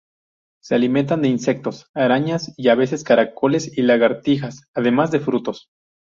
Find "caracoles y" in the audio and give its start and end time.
3.03-3.83